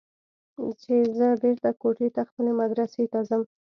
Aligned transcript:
چې 0.81 0.93
زه 1.17 1.27
بېرته 1.41 1.69
کوټې 1.81 2.07
ته 2.15 2.21
خپلې 2.29 2.51
مدرسې 2.61 3.03
ته 3.11 3.19
ځم. 3.29 3.41